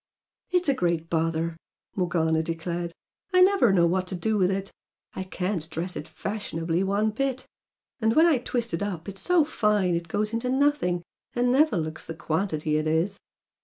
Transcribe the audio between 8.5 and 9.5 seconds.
it up it's so